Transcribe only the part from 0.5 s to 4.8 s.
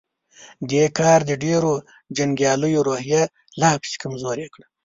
دې کار د ډېرو جنګياليو روحيه لا پسې کمزورې کړه.